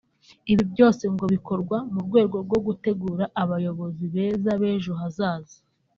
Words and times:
Ibi 0.51 0.63
byose 0.73 1.03
ngo 1.13 1.25
bikorwa 1.33 1.77
mu 1.91 1.99
rwego 2.07 2.35
rwo 2.45 2.59
gutegura 2.65 3.25
abayobozi 3.41 4.03
beza 4.13 4.51
b’ejo 4.61 4.91
hazaza 5.01 5.57